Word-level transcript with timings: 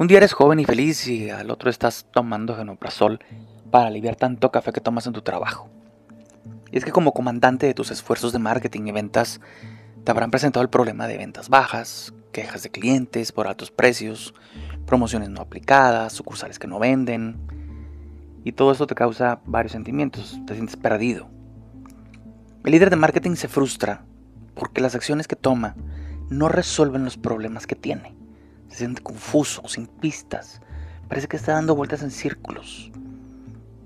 Un 0.00 0.06
día 0.06 0.18
eres 0.18 0.32
joven 0.32 0.60
y 0.60 0.64
feliz 0.64 1.08
y 1.08 1.28
al 1.28 1.50
otro 1.50 1.68
estás 1.68 2.06
tomando 2.12 2.54
genoprazol 2.54 3.18
para 3.72 3.88
aliviar 3.88 4.14
tanto 4.14 4.52
café 4.52 4.70
que 4.70 4.80
tomas 4.80 5.08
en 5.08 5.12
tu 5.12 5.22
trabajo. 5.22 5.68
Y 6.70 6.78
es 6.78 6.84
que 6.84 6.92
como 6.92 7.12
comandante 7.12 7.66
de 7.66 7.74
tus 7.74 7.90
esfuerzos 7.90 8.32
de 8.32 8.38
marketing 8.38 8.86
y 8.86 8.92
ventas, 8.92 9.40
te 10.04 10.12
habrán 10.12 10.30
presentado 10.30 10.62
el 10.62 10.70
problema 10.70 11.08
de 11.08 11.16
ventas 11.16 11.48
bajas, 11.48 12.14
quejas 12.30 12.62
de 12.62 12.70
clientes 12.70 13.32
por 13.32 13.48
altos 13.48 13.72
precios, 13.72 14.34
promociones 14.86 15.30
no 15.30 15.40
aplicadas, 15.40 16.12
sucursales 16.12 16.60
que 16.60 16.68
no 16.68 16.78
venden. 16.78 17.36
Y 18.44 18.52
todo 18.52 18.70
esto 18.70 18.86
te 18.86 18.94
causa 18.94 19.40
varios 19.46 19.72
sentimientos, 19.72 20.38
te 20.46 20.54
sientes 20.54 20.76
perdido. 20.76 21.28
El 22.64 22.70
líder 22.70 22.90
de 22.90 22.96
marketing 22.96 23.34
se 23.34 23.48
frustra 23.48 24.04
porque 24.54 24.80
las 24.80 24.94
acciones 24.94 25.26
que 25.26 25.34
toma 25.34 25.74
no 26.30 26.48
resuelven 26.48 27.04
los 27.04 27.16
problemas 27.16 27.66
que 27.66 27.74
tiene 27.74 28.17
se 28.78 28.84
siente 28.84 29.02
confuso, 29.02 29.66
sin 29.66 29.88
pistas, 29.88 30.60
parece 31.08 31.26
que 31.26 31.36
está 31.36 31.52
dando 31.54 31.74
vueltas 31.74 32.02
en 32.02 32.12
círculos. 32.12 32.92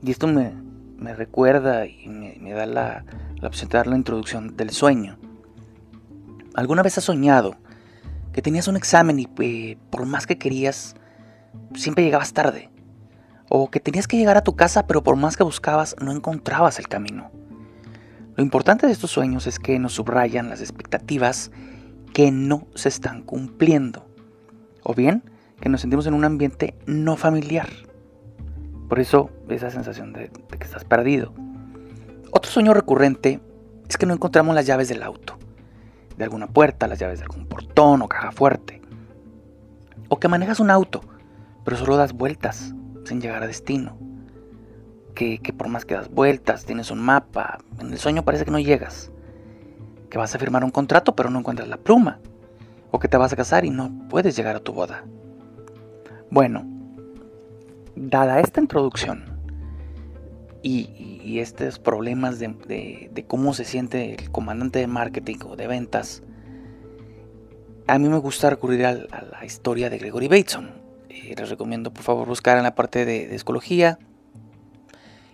Y 0.03 0.11
esto 0.11 0.27
me, 0.27 0.53
recuerda 1.15 1.87
y 1.87 2.09
me, 2.09 2.53
da 2.53 2.67
la, 2.67 3.05
opción 3.43 3.71
de 3.71 3.79
dar 3.79 3.87
la 3.87 3.97
introducción 3.97 4.55
del 4.55 4.69
sueño. 4.69 5.17
¿Alguna 6.55 6.83
vez 6.83 6.99
has 6.99 7.05
soñado 7.05 7.57
que 8.35 8.43
tenías 8.43 8.69
un 8.69 8.77
examen 8.77 9.19
y 9.19 9.29
eh, 9.39 9.79
por 9.89 10.05
más 10.05 10.27
que 10.27 10.37
querías, 10.37 10.95
siempre 11.75 12.05
llegabas 12.05 12.35
tarde? 12.35 12.69
O 13.49 13.71
que 13.71 13.81
tenías 13.81 14.07
que 14.07 14.19
llegar 14.19 14.37
a 14.37 14.45
tu 14.45 14.57
casa 14.57 14.87
pero 14.87 15.03
por 15.03 15.17
más 15.17 15.39
que 15.39 15.43
buscabas 15.43 15.97
no 16.03 16.13
encontrabas 16.13 16.79
el 16.79 16.89
camino. 16.89 17.31
Lo 18.37 18.43
importante 18.43 18.87
de 18.87 18.93
estos 18.93 19.11
sueños 19.11 19.47
es 19.47 19.59
que 19.59 19.79
nos 19.79 19.95
subrayan 19.95 20.51
las 20.51 20.61
expectativas 20.61 21.51
que 22.13 22.31
no 22.31 22.67
se 22.75 22.91
están 22.91 23.23
cumpliendo 23.23 24.12
o 24.83 24.95
bien 24.95 25.23
que 25.61 25.69
nos 25.69 25.81
sentimos 25.81 26.07
en 26.07 26.15
un 26.15 26.25
ambiente 26.25 26.75
no 26.87 27.17
familiar. 27.17 27.69
Por 28.89 29.01
eso 29.01 29.31
esa 29.49 29.71
sensación 29.71 30.13
de, 30.13 30.29
que 30.29 30.65
estás 30.65 30.85
perdido. 30.85 31.33
Otro 32.31 32.51
sueño 32.51 32.75
recurrente 32.75 33.41
es 33.89 33.97
que 33.97 34.07
no 34.07 34.15
encontramos 34.15 34.55
las 34.55 34.67
llaves 34.67 34.89
del 34.89 35.03
auto, 35.03 35.39
de 36.17 36.25
alguna 36.25 36.47
puerta, 36.47 36.89
las 36.89 36.99
llaves 36.99 37.21
de 37.21 37.25
algún 37.25 37.47
portón 37.47 38.03
o 38.03 38.09
caja 38.09 38.33
fuerte. 38.33 38.81
O 40.09 40.19
que 40.19 40.29
manejas 40.29 40.61
un 40.61 40.71
auto, 40.71 41.03
pero 41.65 41.77
solo 41.77 41.97
das 41.97 42.13
vueltas 42.13 42.75
sin 43.05 43.21
llegar 43.21 43.43
a 43.43 43.47
destino. 43.47 43.97
Que, 45.15 45.39
que, 45.39 45.53
por 45.53 45.69
más 45.69 45.85
que 45.85 45.95
das 45.95 46.11
vueltas, 46.11 46.65
tienes 46.65 46.91
un 46.91 47.01
mapa, 47.01 47.59
en 47.79 47.93
el 47.93 47.99
sueño 47.99 48.25
parece 48.25 48.45
que 48.45 48.51
no 48.51 48.59
llegas. 48.59 49.13
Que 50.11 50.19
vas 50.19 50.35
a 50.35 50.39
firmar 50.39 50.65
un 50.65 50.71
contrato, 50.71 51.15
pero 51.15 51.31
no 51.31 51.39
encuentras 51.39 51.69
la 51.69 51.77
pluma 51.77 52.19
o 52.93 52.99
que 52.99 53.09
te 53.09 53.17
vas 53.17 53.33
a 53.33 53.37
casar 53.37 53.65
y 53.65 53.71
no 53.71 53.91
puedes 54.09 54.37
llegar 54.37 54.55
a 54.55 54.61
tu 54.61 54.73
boda. 54.73 55.05
Bueno, 56.31 56.65
dada 57.97 58.39
esta 58.41 58.61
introducción 58.61 59.25
y, 60.63 61.39
estos 61.39 61.79
problemas 61.79 62.39
de, 62.39 63.25
cómo 63.27 63.55
se 63.55 63.65
siente 63.65 64.15
el 64.15 64.31
comandante 64.31 64.81
de 64.81 64.87
marketing 64.87 65.39
o 65.47 65.57
de 65.57 65.67
ventas, 65.67 66.23
a 67.87 67.99
mí 67.99 68.09
me 68.09 68.19
gusta 68.19 68.51
recurrir 68.51 68.85
a, 68.85 68.93
la 68.93 69.45
historia 69.45 69.89
de 69.89 69.99
Gregory 69.99 70.29
Bateson. 70.29 70.71
Eh, 71.09 71.35
les 71.37 71.49
recomiendo 71.49 71.93
por 71.93 72.03
favor 72.03 72.29
buscar 72.29 72.59
en 72.59 72.63
la 72.65 72.75
parte 72.75 73.05
de, 73.05 73.27
de 73.27 73.39
psicología 73.39 73.99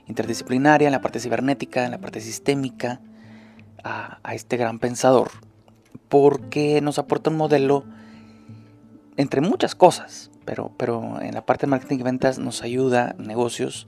interdisciplinaria, 0.06 0.89
en 0.89 0.93
la 0.93 1.00
parte 1.00 1.20
cibernética, 1.20 1.84
en 1.84 1.91
la 1.91 1.98
parte 1.98 2.20
sistémica, 2.20 3.00
a, 3.83 4.20
a 4.22 4.34
este 4.34 4.56
gran 4.56 4.78
pensador 4.78 5.31
porque 6.08 6.81
nos 6.81 6.98
aporta 6.98 7.31
un 7.31 7.36
modelo 7.36 7.84
entre 9.17 9.41
muchas 9.41 9.75
cosas, 9.75 10.31
pero, 10.44 10.72
pero 10.77 11.21
en 11.21 11.34
la 11.34 11.44
parte 11.44 11.66
de 11.66 11.71
marketing 11.71 11.99
y 11.99 12.03
ventas 12.03 12.38
nos 12.38 12.62
ayuda 12.62 13.15
negocios 13.19 13.87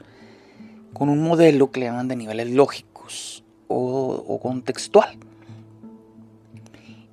con 0.93 1.09
un 1.09 1.23
modelo 1.23 1.71
que 1.71 1.81
le 1.81 1.87
llaman 1.87 2.09
de 2.09 2.17
niveles 2.17 2.51
lógicos 2.51 3.45
o, 3.69 4.41
contextual. 4.43 5.17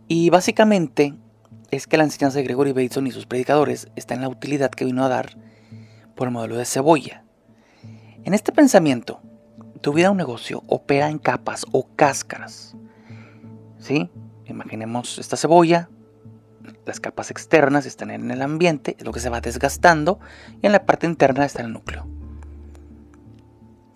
Y 0.08 0.30
básicamente 0.30 1.14
es 1.69 1.86
que 1.86 1.98
la 1.98 2.06
enseñanza 2.06 2.40
de 2.40 2.46
Gregory 2.46 2.72
Bateson 2.72 3.08
y 3.08 3.12
sus 3.12 3.25
predicadores 3.25 3.90
está 3.96 4.16
en 4.16 4.22
la 4.22 4.30
utilidad 4.30 4.72
que 4.72 4.86
vino 4.86 5.04
a 5.04 5.09
dar 5.09 5.38
por 6.16 6.28
el 6.28 6.34
modelo 6.34 6.58
de 6.58 6.66
cebolla. 6.66 7.24
En 8.24 8.34
este 8.34 8.52
pensamiento, 8.52 9.22
tu 9.81 9.94
vida 9.94 10.09
o 10.09 10.16
negocio 10.16 10.64
opera 10.68 11.09
en 11.09 11.19
capas 11.19 11.66
o 11.72 11.88
cáscaras. 11.96 12.75
¿Sí? 13.80 14.09
Imaginemos 14.50 15.19
esta 15.19 15.35
cebolla, 15.35 15.90
las 16.85 17.00
capas 17.00 17.31
externas 17.31 17.85
están 17.85 18.12
en 18.12 18.31
el 18.31 18.41
ambiente, 18.41 18.96
es 18.97 19.06
lo 19.06 19.12
que 19.12 19.19
se 19.19 19.30
va 19.30 19.41
desgastando, 19.41 20.19
y 20.62 20.66
en 20.66 20.72
la 20.72 20.85
parte 20.85 21.06
interna 21.06 21.46
está 21.46 21.62
el 21.62 21.74
núcleo. 21.74 22.08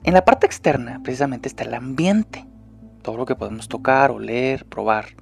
En 0.03 0.13
la 0.13 0.25
parte 0.25 0.45
externa, 0.45 0.99
precisamente, 1.03 1.47
está 1.47 1.63
el 1.63 1.73
ambiente, 1.73 2.47
todo 3.01 3.17
lo 3.17 3.25
que 3.25 3.35
podemos 3.35 3.67
tocar, 3.67 4.11
oler, 4.11 4.65
probar 4.65 5.15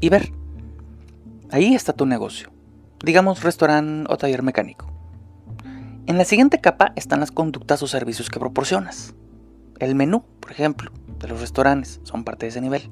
y 0.00 0.08
ver. 0.08 0.32
Ahí 1.50 1.74
está 1.74 1.92
tu 1.92 2.04
negocio, 2.04 2.50
digamos 3.04 3.42
restaurante 3.42 4.12
o 4.12 4.16
taller 4.16 4.42
mecánico. 4.42 4.90
En 6.06 6.18
la 6.18 6.24
siguiente 6.24 6.60
capa 6.60 6.92
están 6.96 7.20
las 7.20 7.30
conductas 7.30 7.82
o 7.82 7.86
servicios 7.86 8.28
que 8.28 8.40
proporcionas. 8.40 9.14
El 9.78 9.94
menú, 9.94 10.24
por 10.40 10.50
ejemplo, 10.50 10.90
de 11.18 11.28
los 11.28 11.40
restaurantes 11.40 12.00
son 12.02 12.24
parte 12.24 12.46
de 12.46 12.50
ese 12.50 12.60
nivel 12.60 12.90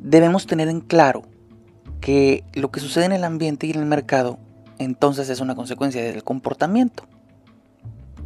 debemos 0.00 0.46
tener 0.46 0.68
en 0.68 0.80
claro 0.80 1.22
que 2.00 2.44
lo 2.54 2.70
que 2.70 2.80
sucede 2.80 3.04
en 3.04 3.12
el 3.12 3.24
ambiente 3.24 3.66
y 3.66 3.70
en 3.70 3.80
el 3.80 3.86
mercado 3.86 4.38
entonces 4.80 5.28
es 5.28 5.40
una 5.40 5.54
consecuencia 5.54 6.02
del 6.02 6.24
comportamiento. 6.24 7.04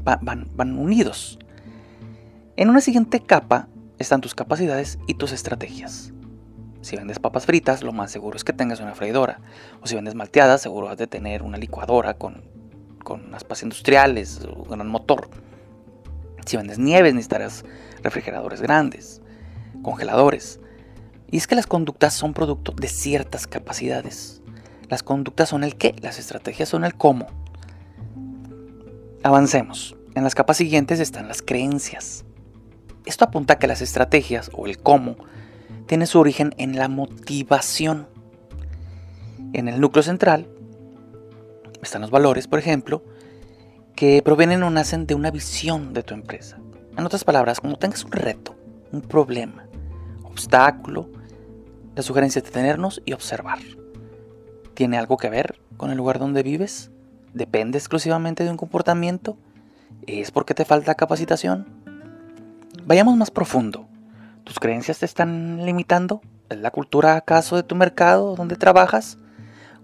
van, 0.05 0.79
unidos. 0.79 1.39
En 2.57 2.71
una 2.71 2.81
siguiente 2.81 3.19
capa 3.19 3.67
están 3.99 4.21
tus 4.21 4.37
capacidades 4.37 5.01
y 5.09 5.15
tus 5.15 5.33
estrategias. 5.33 6.13
Si 6.81 6.95
vendes 6.97 7.19
papas 7.19 7.47
fritas, 7.47 7.83
lo 7.83 7.93
más 7.93 8.13
seguro 8.13 8.37
es 8.37 8.45
que 8.45 8.53
tengas 8.53 8.79
una 8.79 8.95
freidora. 8.95 9.41
O 9.81 9.89
si 9.89 9.97
vendes 9.97 10.15
malteadas, 10.15 10.63
seguro 10.63 10.89
has 10.89 10.99
de 10.99 11.09
tener 11.09 11.43
una 11.43 11.59
licuadora 11.59 12.15
con, 12.15 12.45
con 13.03 13.35
aspas 13.35 13.65
industriales, 13.65 14.43
un 14.55 14.69
gran 14.69 14.87
motor. 14.87 15.29
Si 16.47 16.57
vendes 16.57 16.79
nieves, 16.79 17.15
necesitarás 17.15 17.65
refrigeradores 18.03 18.61
grandes, 18.61 19.23
congeladores. 19.83 20.61
Y 21.35 21.37
es 21.37 21.49
que 21.49 21.57
las 21.57 21.67
conductas 21.67 22.15
son 22.15 22.33
producto 22.33 22.71
de 22.71 22.87
ciertas 22.87 23.49
capacidades. 23.49 24.41
Las 24.89 25.03
conductas 25.03 25.49
son 25.49 25.65
el 25.65 25.75
qué, 25.75 25.97
las 26.01 26.21
estrategias 26.21 26.69
son 26.69 26.85
el 26.85 26.95
cómo. 26.95 27.27
Avancemos. 29.25 29.97
En 30.15 30.23
las 30.23 30.37
capas 30.37 30.59
siguientes 30.59 31.01
están 31.01 31.27
las 31.27 31.43
creencias. 31.43 32.25
Esto 33.05 33.25
apunta 33.25 33.55
a 33.55 33.59
que 33.59 33.67
las 33.67 33.83
estrategias 33.83 34.49
o 34.55 34.67
el 34.67 34.79
cómo 34.79 35.17
tiene 35.87 36.07
su 36.07 36.21
origen 36.21 36.55
en 36.57 36.79
la 36.79 36.87
motivación. 36.87 38.07
En 39.53 39.67
el 39.67 39.81
núcleo 39.81 40.05
central 40.05 40.47
están 41.83 42.03
los 42.03 42.13
valores, 42.13 42.47
por 42.47 42.61
ejemplo, 42.61 43.03
que 43.97 44.23
provienen 44.23 44.63
o 44.63 44.71
nacen 44.71 45.05
de 45.09 45.17
una 45.17 45.33
visión 45.33 45.95
de 45.95 46.05
tu 46.05 46.15
empresa. 46.15 46.61
En 46.97 47.05
otras 47.05 47.25
palabras, 47.25 47.59
como 47.59 47.77
tengas 47.77 48.05
un 48.05 48.13
reto, 48.13 48.55
un 48.93 49.01
problema, 49.01 49.67
obstáculo, 50.23 51.09
la 51.95 52.03
sugerencia 52.03 52.41
es 52.41 52.45
detenernos 52.45 53.03
y 53.05 53.13
observar. 53.13 53.59
¿Tiene 54.75 54.99
algo 54.99 55.17
que 55.17 55.31
ver 55.31 55.61
con 55.77 55.91
el 55.91 55.97
lugar 55.97 56.19
donde 56.19 56.43
vives? 56.43 56.91
¿Depende 57.33 57.79
exclusivamente 57.79 58.43
de 58.43 58.51
un 58.51 58.57
comportamiento? 58.57 59.37
¿Es 60.07 60.31
porque 60.33 60.55
te 60.55 60.65
falta 60.65 60.97
capacitación? 60.97 61.67
Vayamos 62.85 63.17
más 63.17 63.31
profundo. 63.31 63.87
¿Tus 64.43 64.59
creencias 64.59 64.99
te 64.99 65.07
están 65.07 65.65
limitando? 65.65 66.21
¿Es 66.51 66.59
la 66.59 66.73
cultura 66.73 67.17
acaso 67.17 67.57
de 67.57 67.63
tu 67.63 67.77
mercado 67.77 68.35
donde 68.35 68.57
trabajas? 68.57 69.19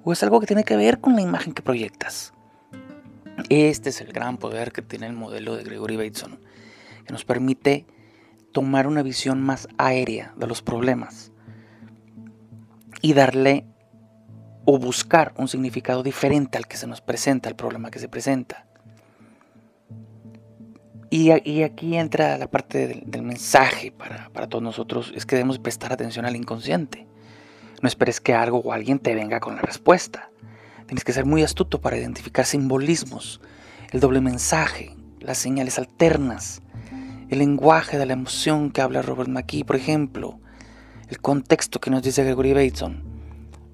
¿O 0.03 0.13
es 0.13 0.23
algo 0.23 0.41
que 0.41 0.47
tiene 0.47 0.65
que 0.65 0.77
ver 0.77 1.01
con 1.01 1.15
la 1.15 1.23
imagen 1.23 1.53
que 1.53 1.63
proyectas? 1.63 2.35
Este 3.49 3.91
es 3.91 4.01
el 4.01 4.13
gran 4.13 4.37
poder 4.37 4.73
que 4.73 4.83
tiene 4.83 5.07
el 5.07 5.13
modelo 5.13 5.57
de 5.57 5.63
Gregory 5.63 5.97
Bateson, 5.97 6.41
que 7.07 7.13
nos 7.13 7.25
permite 7.25 7.87
tomar 8.53 8.87
una 8.87 9.03
visión 9.03 9.41
más 9.41 9.69
aérea 9.79 10.35
de 10.37 10.47
los 10.47 10.61
problemas 10.61 11.31
y 13.01 13.15
darle 13.15 13.67
o 14.65 14.79
buscar 14.79 15.33
un 15.37 15.49
significado 15.49 16.03
diferente 16.03 16.59
al 16.59 16.67
que 16.67 16.77
se 16.77 16.87
nos 16.87 17.01
presenta, 17.01 17.49
al 17.49 17.57
problema 17.57 17.91
que 17.91 17.99
se 17.99 18.09
presenta. 18.09 18.67
Y, 21.13 21.31
aquí 21.63 21.97
entra 21.97 22.39
la 22.39 22.49
parte 22.49 22.87
del, 22.87 23.23
mensaje 23.23 23.91
para, 23.91 24.29
para, 24.29 24.47
todos 24.47 24.63
nosotros, 24.63 25.13
es 25.17 25.27
que 25.27 25.35
debemos 25.35 25.59
prestar 25.59 25.93
atención 25.93 26.25
al 26.25 26.37
inconsciente. 26.37 27.09
No 27.83 27.89
esperes 27.89 28.21
que 28.21 28.33
algo 28.33 28.59
o 28.59 28.73
alguien 28.73 29.01
te 29.01 29.15
venga 29.17 29.41
con 29.41 29.57
la 29.57 29.63
respuesta. 29.63 30.31
Tienes 30.87 31.03
que 31.03 31.13
ser 31.13 31.25
muy 31.25 31.43
astuto 31.43 31.81
para 31.81 31.97
identificar 31.97 32.47
simbolismos, 32.47 33.41
el 33.91 33.99
doble 33.99 34.21
mensaje, 34.21 34.95
las 35.21 35.39
señales 35.39 35.79
alternas, 35.79 36.63
el 37.29 37.39
lenguaje 37.39 37.99
de 37.99 38.07
la 38.07 38.13
emoción 38.13 38.71
que 38.71 38.81
habla 38.81 39.03
Robert 39.03 39.31
McKee, 39.31 39.65
por 39.65 39.77
ejemplo, 39.77 40.40
el 41.11 41.21
contexto 41.21 41.81
que 41.81 41.91
nos 41.91 42.03
dice 42.03 42.23
Gregory 42.23 42.53
Bateson. 42.53 43.03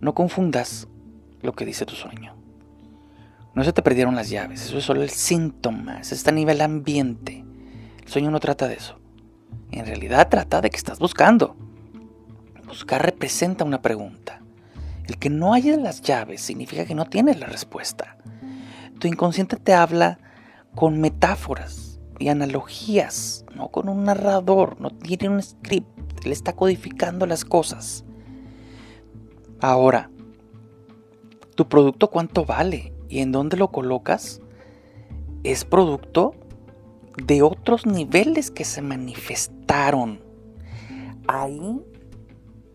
No 0.00 0.14
confundas 0.14 0.88
lo 1.42 1.52
que 1.52 1.66
dice 1.66 1.84
tu 1.84 1.94
sueño. 1.94 2.34
No 3.54 3.62
se 3.62 3.74
te 3.74 3.82
perdieron 3.82 4.14
las 4.14 4.30
llaves, 4.30 4.64
eso 4.64 4.78
es 4.78 4.84
solo 4.84 5.02
el 5.02 5.10
síntoma, 5.10 6.00
es 6.00 6.12
está 6.12 6.30
a 6.30 6.34
nivel 6.34 6.62
ambiente. 6.62 7.44
El 8.02 8.08
sueño 8.08 8.30
no 8.30 8.40
trata 8.40 8.68
de 8.68 8.74
eso. 8.74 8.98
En 9.70 9.84
realidad 9.84 10.28
trata 10.30 10.62
de 10.62 10.70
que 10.70 10.78
estás 10.78 10.98
buscando. 10.98 11.56
Buscar 12.66 13.04
representa 13.04 13.64
una 13.64 13.82
pregunta. 13.82 14.40
El 15.06 15.18
que 15.18 15.28
no 15.28 15.52
haya 15.52 15.76
las 15.76 16.00
llaves 16.00 16.40
significa 16.40 16.86
que 16.86 16.94
no 16.94 17.04
tienes 17.04 17.38
la 17.38 17.46
respuesta. 17.46 18.16
Tu 18.98 19.08
inconsciente 19.08 19.56
te 19.56 19.74
habla 19.74 20.18
con 20.74 21.00
metáforas 21.00 22.00
y 22.18 22.28
analogías, 22.28 23.44
no 23.54 23.68
con 23.68 23.90
un 23.90 24.04
narrador, 24.04 24.80
no 24.80 24.90
tiene 24.90 25.28
un 25.28 25.42
script, 25.42 25.95
le 26.26 26.32
está 26.32 26.55
codificando 26.55 27.26
las 27.26 27.44
cosas. 27.44 28.05
Ahora, 29.61 30.11
¿tu 31.55 31.69
producto 31.69 32.11
cuánto 32.11 32.44
vale? 32.44 32.93
y 33.08 33.20
en 33.20 33.32
dónde 33.32 33.56
lo 33.56 33.69
colocas 33.69 34.40
es 35.44 35.64
producto 35.64 36.34
de 37.17 37.43
otros 37.43 37.87
niveles 37.87 38.50
que 38.50 38.64
se 38.64 38.82
manifestaron. 38.82 40.20
Ahí 41.28 41.81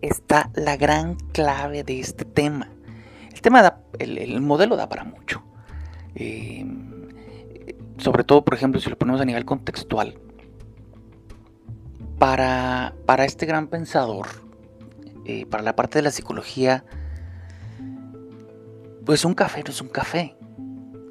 está 0.01 0.50
la 0.56 0.77
gran 0.77 1.15
clave 1.15 1.83
de 1.83 2.00
este 2.00 2.25
tema. 2.25 2.69
El 3.33 3.42
tema 3.42 3.62
da, 3.62 3.83
el, 4.00 4.42
modelo 4.42 4.75
da 4.75 4.89
para 4.89 5.04
mucho. 5.04 5.44
Eh, 6.15 6.65
sobre 7.97 8.24
todo, 8.24 8.44
por 8.44 8.54
ejemplo, 8.54 8.81
si 8.81 8.89
lo 8.89 8.97
ponemos 8.97 9.21
a 9.21 9.25
nivel 9.25 9.45
contextual. 9.45 10.18
Para, 12.21 12.94
para 13.07 13.25
este 13.25 13.47
gran 13.47 13.65
pensador, 13.65 14.27
eh, 15.25 15.47
para 15.47 15.63
la 15.63 15.75
parte 15.75 15.97
de 15.97 16.03
la 16.03 16.12
psicología, 16.12 16.85
pues 19.03 19.25
un 19.25 19.33
café 19.33 19.63
no 19.63 19.71
es 19.71 19.81
un 19.81 19.88
café, 19.88 20.35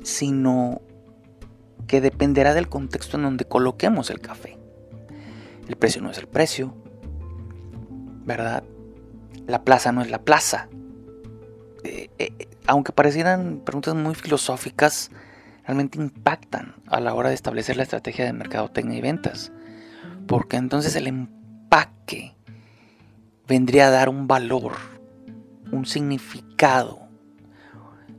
sino 0.05 0.81
que 1.89 2.01
dependerá 2.01 2.55
del 2.55 2.69
contexto 2.69 3.17
en 3.17 3.25
donde 3.25 3.45
coloquemos 3.45 4.09
el 4.11 4.21
café. 4.21 4.57
El 5.67 5.75
precio 5.75 6.01
no 6.01 6.13
es 6.13 6.19
el 6.19 6.29
precio, 6.29 6.77
¿verdad? 8.25 8.63
La 9.49 9.65
plaza 9.65 9.91
no 9.91 10.03
es 10.03 10.13
la 10.13 10.23
plaza. 10.23 10.69
Eh, 11.83 12.09
eh, 12.21 12.49
aunque 12.69 12.93
parecieran 12.93 13.63
preguntas 13.65 13.97
muy 13.97 14.15
filosóficas, 14.15 15.11
realmente 15.65 15.99
impactan 15.99 16.77
a 16.87 17.01
la 17.01 17.15
hora 17.15 17.31
de 17.31 17.35
establecer 17.35 17.77
la 17.77 17.83
estrategia 17.83 18.27
de 18.27 18.33
mercadotecnia 18.33 18.97
y 18.97 19.01
ventas. 19.01 19.51
Porque 20.31 20.59
entonces 20.59 20.95
el 20.95 21.09
empaque 21.09 22.37
vendría 23.49 23.89
a 23.89 23.91
dar 23.91 24.09
un 24.09 24.29
valor, 24.29 24.75
un 25.73 25.87
significado, 25.87 27.09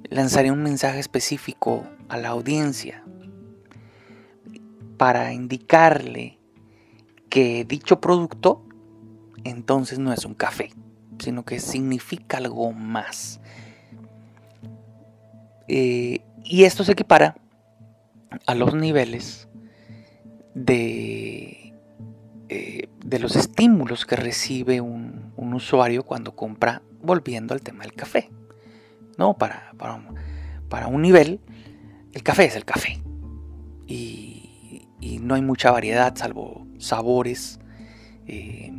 lanzaría 0.10 0.52
un 0.52 0.62
mensaje 0.62 1.00
específico 1.00 1.88
a 2.10 2.18
la 2.18 2.28
audiencia 2.28 3.06
para 4.98 5.32
indicarle 5.32 6.38
que 7.30 7.64
dicho 7.64 8.02
producto 8.02 8.62
entonces 9.46 9.98
no 9.98 10.12
es 10.12 10.26
un 10.26 10.34
café, 10.34 10.74
sino 11.18 11.46
que 11.46 11.62
significa 11.62 12.40
algo 12.40 12.74
más. 12.74 13.40
Eh, 15.70 16.20
y 16.44 16.66
esto 16.66 16.84
se 16.84 16.92
equipara 16.92 17.38
a 18.48 18.54
los 18.54 18.76
niveles 18.76 19.48
de, 20.54 21.41
de 23.12 23.20
los 23.20 23.36
estímulos 23.36 24.08
que 24.08 24.16
recibe 24.16 24.82
un 24.82 25.54
usuario 25.54 26.04
cuando 26.04 26.36
compra, 26.36 26.82
volviendo 27.04 27.54
al 27.54 27.62
tema 27.62 27.84
del 27.84 27.94
café. 27.94 28.32
¿no? 29.18 29.38
Para, 29.38 29.74
para, 29.78 30.88
un 30.88 31.02
nivel, 31.02 31.40
el 32.14 32.24
café 32.24 32.46
es 32.46 32.56
el 32.56 32.66
café. 32.66 33.02
Y, 33.88 34.38
no 35.22 35.36
hay 35.36 35.42
mucha 35.42 35.72
variedad, 35.72 36.16
salvo 36.16 36.66
sabores, 36.80 37.60
eh, 38.26 38.72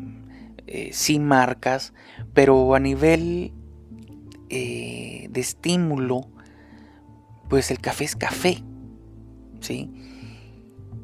eh, 0.67 0.91
sin 0.93 1.25
marcas, 1.25 1.95
pero 2.35 2.75
a 2.75 2.81
nivel 2.81 3.53
eh, 4.49 5.29
de 5.31 5.41
estímulo, 5.41 6.27
pues 7.49 7.71
el 7.71 7.79
café 7.79 8.05
es 8.05 8.17
café. 8.17 8.63
¿sí? 9.61 9.89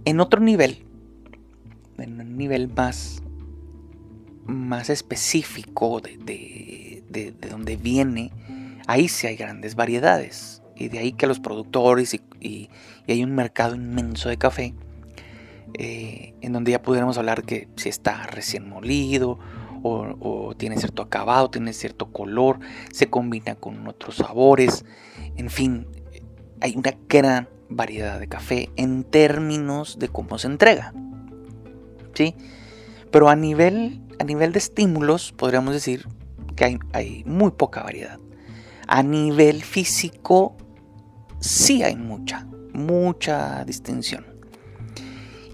En 0.04 0.19
otro 0.19 0.40
nivel, 0.40 0.88
en 1.98 2.20
un 2.20 2.36
nivel 2.36 2.68
más, 2.68 3.22
más 4.46 4.90
específico 4.90 6.00
de, 6.00 6.16
de, 6.18 7.04
de, 7.08 7.32
de 7.32 7.48
donde 7.48 7.76
viene 7.76 8.32
ahí 8.88 9.06
sí 9.06 9.28
hay 9.28 9.36
grandes 9.36 9.76
variedades. 9.76 10.62
Y 10.74 10.88
de 10.88 10.98
ahí 10.98 11.12
que 11.12 11.28
los 11.28 11.38
productores 11.38 12.18
y, 12.40 12.70
hay 13.06 13.22
un 13.22 13.34
mercado 13.34 13.76
inmenso 13.76 14.28
de 14.28 14.36
café, 14.36 14.74
eh, 15.74 16.34
en 16.40 16.52
donde 16.52 16.72
ya 16.72 16.82
pudiéramos 16.82 17.18
hablar 17.18 17.42
que 17.44 17.68
si 17.76 17.88
está 17.88 18.26
recién 18.26 18.68
molido 18.68 19.38
o, 19.82 20.54
tiene 20.56 20.76
cierto 20.76 21.02
acabado, 21.02 21.50
tiene 21.50 21.72
cierto 21.72 22.10
color, 22.10 22.58
se 22.92 23.08
combina 23.08 23.54
con 23.54 23.86
otros 23.86 24.16
sabores, 24.16 24.84
en 25.36 25.50
fin, 25.50 25.86
hay 26.60 26.76
una 26.76 26.94
gran 27.08 27.48
variedad 27.68 28.18
de 28.18 28.28
café 28.28 28.70
en 28.76 29.04
términos 29.04 29.98
de 29.98 30.08
cómo 30.08 30.38
se 30.38 30.48
entrega. 30.48 30.92
¿Sí? 32.19 32.35
Pero 33.12 33.29
a 33.29 33.37
nivel, 33.37 34.00
a 34.19 34.25
nivel 34.25 34.50
de 34.53 34.59
estímulos 34.59 35.31
podríamos 35.31 35.73
decir 35.73 36.09
que 36.56 36.65
hay, 36.65 36.79
hay 36.93 37.23
muy 37.26 37.53
poca 37.53 37.85
variedad. 37.85 38.19
A 38.88 39.05
nivel 39.05 39.62
físico, 39.62 40.56
sí 41.38 41.85
hay 41.85 41.94
mucha, 41.94 42.44
mucha 42.73 43.65
distinción. 43.65 44.26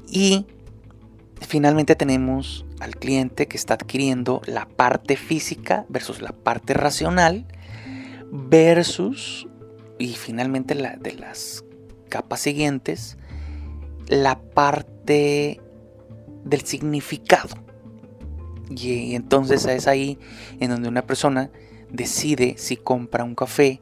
Y 0.08 0.46
finalmente 1.42 1.96
tenemos 1.96 2.64
al 2.80 2.96
cliente 2.96 3.46
que 3.46 3.58
está 3.58 3.74
adquiriendo 3.74 4.40
la 4.46 4.66
parte 4.66 5.16
física 5.16 5.84
versus 5.90 6.22
la 6.22 6.32
parte 6.32 6.72
racional 6.72 7.44
versus, 8.30 9.46
y 9.98 10.14
finalmente 10.14 10.74
la, 10.74 10.96
de 10.96 11.12
las 11.12 11.62
capas 12.08 12.40
siguientes, 12.40 13.18
la 14.06 14.40
parte 14.40 15.60
del 16.44 16.62
significado. 16.62 17.56
Y 18.70 19.14
entonces 19.14 19.66
es 19.66 19.86
ahí 19.86 20.18
en 20.60 20.70
donde 20.70 20.88
una 20.88 21.02
persona 21.02 21.50
decide 21.90 22.54
si 22.58 22.76
compra 22.76 23.24
un 23.24 23.34
café 23.34 23.80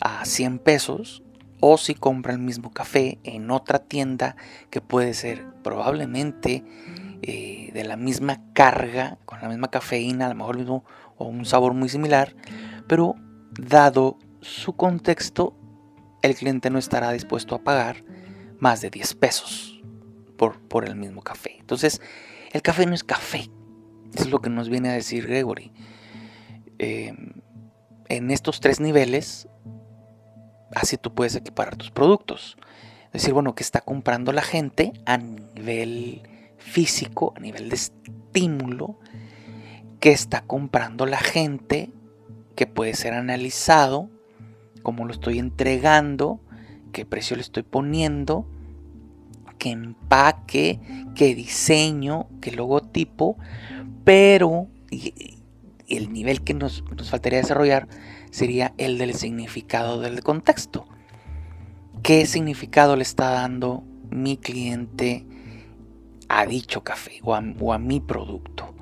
a 0.00 0.24
100 0.24 0.58
pesos 0.58 1.22
o 1.60 1.76
si 1.76 1.94
compra 1.94 2.32
el 2.32 2.38
mismo 2.38 2.72
café 2.72 3.18
en 3.22 3.50
otra 3.50 3.80
tienda 3.80 4.36
que 4.70 4.80
puede 4.80 5.14
ser 5.14 5.44
probablemente 5.62 6.64
eh, 7.22 7.70
de 7.74 7.84
la 7.84 7.96
misma 7.96 8.40
carga, 8.54 9.18
con 9.26 9.40
la 9.42 9.48
misma 9.48 9.68
cafeína, 9.68 10.26
a 10.26 10.28
lo 10.30 10.36
mejor 10.36 10.56
mismo 10.56 10.84
o 11.18 11.26
un 11.26 11.44
sabor 11.44 11.74
muy 11.74 11.90
similar, 11.90 12.34
pero 12.86 13.14
dado 13.58 14.16
su 14.40 14.74
contexto, 14.74 15.54
el 16.22 16.34
cliente 16.34 16.70
no 16.70 16.78
estará 16.78 17.12
dispuesto 17.12 17.54
a 17.54 17.62
pagar 17.62 18.04
más 18.58 18.80
de 18.80 18.88
10 18.88 19.14
pesos 19.16 19.79
por, 20.68 20.88
el 20.88 20.96
mismo 20.96 21.22
café. 21.22 21.56
Entonces, 21.58 22.00
el 22.52 22.62
café 22.62 22.86
no 22.86 22.94
es 22.94 23.04
café. 23.04 23.50
Es 24.14 24.30
lo 24.30 24.40
que 24.40 24.48
nos 24.48 24.68
viene 24.68 24.88
a 24.88 24.92
decir 24.92 25.26
Gregory. 25.26 25.72
Eh, 26.78 27.14
en 28.08 28.30
estos 28.30 28.60
tres 28.60 28.80
niveles, 28.80 29.48
así 30.74 30.96
tú 30.96 31.14
puedes 31.14 31.36
equiparar 31.36 31.76
tus 31.76 31.90
productos. 31.90 32.56
Es 33.06 33.22
decir, 33.22 33.34
bueno, 33.34 33.54
que 33.54 33.62
está 33.62 33.82
comprando 33.82 34.32
la 34.32 34.42
gente 34.42 34.92
a 35.04 35.18
nivel 35.18 36.22
físico, 36.56 37.34
a 37.36 37.40
nivel 37.40 37.68
de 37.68 37.76
estímulo, 37.76 38.98
que 40.00 40.12
está 40.12 40.42
comprando 40.42 41.04
la 41.04 41.18
gente, 41.18 41.92
que 42.56 42.66
puede 42.66 42.94
ser 42.94 43.12
analizado, 43.12 44.08
cómo 44.82 45.04
lo 45.04 45.12
estoy 45.12 45.38
entregando, 45.38 46.40
qué 46.92 47.04
precio 47.04 47.36
le 47.36 47.42
estoy 47.42 47.62
poniendo, 47.62 48.46
qué 49.60 49.70
empaque, 49.70 50.80
qué 51.14 51.34
diseño, 51.34 52.26
qué 52.40 52.50
logotipo, 52.50 53.36
pero 54.04 54.68
el 55.86 56.12
nivel 56.12 56.42
que 56.42 56.54
nos, 56.54 56.82
faltaría 57.04 57.40
desarrollar 57.40 57.86
sería 58.30 58.72
el 58.78 58.96
del 58.96 59.14
significado 59.14 60.00
del 60.00 60.22
contexto. 60.22 60.88
¿Qué 62.02 62.24
significado 62.24 62.96
le 62.96 63.02
está 63.02 63.30
dando 63.30 63.84
mi 64.08 64.38
cliente 64.38 65.26
a 66.28 66.46
dicho 66.46 66.82
café 66.82 67.20
o 67.22 67.34
a, 67.34 67.78
mi 67.78 68.00
producto? 68.00 68.74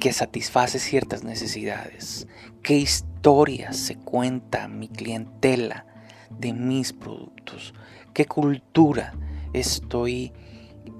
que 0.00 0.12
satisface 0.12 0.80
ciertas 0.80 1.24
necesidades, 1.24 2.28
qué 2.62 2.76
historias 2.76 3.74
se 3.74 3.96
cuenta 3.96 4.68
mi 4.68 4.88
clientela 4.88 5.86
de 6.28 6.52
mis 6.52 6.92
productos, 6.92 7.72
qué 8.12 8.26
cultura 8.26 9.14
estoy 9.54 10.32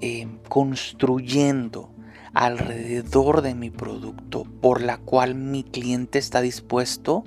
eh, 0.01 0.27
construyendo 0.49 1.91
alrededor 2.33 3.41
de 3.41 3.55
mi 3.55 3.69
producto 3.69 4.43
por 4.61 4.81
la 4.81 4.97
cual 4.97 5.35
mi 5.35 5.63
cliente 5.63 6.19
está 6.19 6.41
dispuesto 6.41 7.23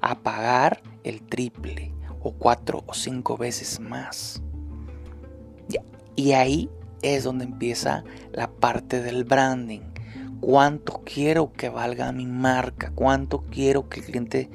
a 0.00 0.20
pagar 0.20 0.82
el 1.02 1.22
triple 1.22 1.92
o 2.20 2.32
cuatro 2.32 2.84
o 2.86 2.94
cinco 2.94 3.36
veces 3.36 3.80
más. 3.80 4.42
Y 6.16 6.32
ahí 6.32 6.70
es 7.02 7.24
donde 7.24 7.44
empieza 7.44 8.04
la 8.32 8.48
parte 8.48 9.02
del 9.02 9.24
branding. 9.24 9.80
¿Cuánto 10.40 11.02
quiero 11.04 11.52
que 11.52 11.68
valga 11.68 12.12
mi 12.12 12.26
marca? 12.26 12.92
¿Cuánto 12.94 13.44
quiero 13.50 13.88
que 13.88 14.00
el 14.00 14.06
cliente 14.06 14.50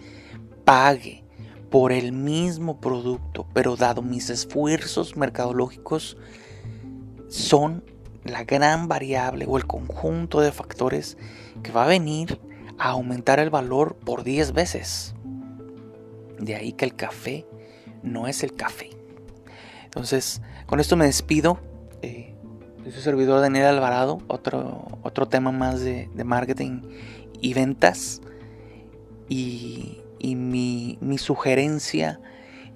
pague 0.63 1.18
por 1.69 1.91
el 1.91 2.11
mismo 2.11 2.79
producto? 2.79 3.45
Pero 3.53 3.75
dado 3.75 4.01
mis 4.01 4.29
esfuerzos 4.29 5.15
mercadológicos, 5.17 6.17
son 7.27 7.83
la 8.23 8.43
gran 8.43 8.87
variable 8.87 9.45
o 9.47 9.57
el 9.57 9.65
conjunto 9.65 10.41
de 10.41 10.51
factores 10.51 11.17
que 11.63 11.71
va 11.71 11.85
a 11.85 11.87
venir 11.87 12.39
a 12.77 12.89
aumentar 12.89 13.39
el 13.39 13.49
valor 13.49 13.95
por 13.95 14.23
10 14.23 14.53
veces. 14.53 15.13
De 16.39 16.55
ahí 16.55 16.73
que 16.73 16.85
el 16.85 16.95
café 16.95 17.45
no 18.03 18.27
es 18.27 18.43
el 18.43 18.53
café. 18.53 18.89
Entonces, 19.83 20.41
con 20.65 20.79
esto 20.79 20.95
me 20.95 21.05
despido. 21.05 21.59
Eh, 22.01 22.35
soy 22.83 22.91
su 22.91 23.01
servidor 23.01 23.41
Daniel 23.41 23.65
Alvarado. 23.65 24.19
Otro, 24.27 24.87
otro 25.03 25.27
tema 25.27 25.51
más 25.51 25.81
de, 25.81 26.09
marketing 26.23 26.81
y 27.41 27.53
ventas. 27.53 28.21
Y, 30.19 30.35
mi, 30.35 31.17
sugerencia 31.17 32.19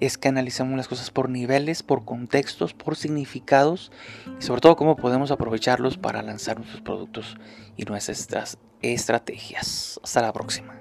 es 0.00 0.18
que 0.18 0.28
analicemos 0.28 0.76
las 0.76 0.88
cosas 0.88 1.10
por 1.10 1.28
niveles, 1.28 1.82
por 1.82 2.04
contextos, 2.04 2.74
por 2.74 2.96
significados 2.96 3.92
y 4.40 4.42
sobre 4.42 4.60
todo 4.60 4.76
cómo 4.76 4.96
podemos 4.96 5.30
aprovecharlos 5.30 5.96
para 5.96 6.22
lanzar 6.22 6.56
nuestros 6.56 6.82
productos 6.82 7.36
y 7.76 7.84
nuestras 7.84 8.58
estrategias. 8.82 10.00
Hasta 10.02 10.22
la 10.22 10.32
próxima. 10.32 10.80